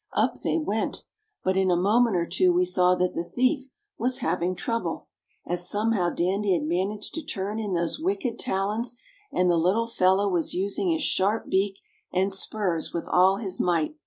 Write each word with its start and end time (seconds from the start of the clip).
Up 0.13 0.33
they 0.41 0.57
went! 0.57 1.05
But 1.43 1.55
in 1.57 1.69
a 1.69 1.75
moment 1.75 2.15
or 2.15 2.25
two 2.25 2.51
we 2.51 2.65
saw 2.65 2.95
that 2.95 3.13
the 3.13 3.23
thief 3.23 3.67
was 3.99 4.17
having 4.17 4.55
trouble, 4.55 5.09
as 5.45 5.69
somehow 5.69 6.09
Dandy 6.09 6.53
had 6.53 6.63
managed 6.63 7.13
to 7.13 7.23
turn 7.23 7.59
in 7.59 7.73
those 7.73 7.99
wicked 7.99 8.39
talons, 8.39 8.95
and 9.31 9.47
the 9.47 9.57
little 9.57 9.85
fellow 9.85 10.27
was 10.27 10.55
using 10.55 10.89
his 10.89 11.03
sharp 11.03 11.49
beak 11.49 11.77
and 12.11 12.33
spurs 12.33 12.91
with 12.91 13.07
all 13.09 13.37
his 13.37 13.59
might. 13.61 13.95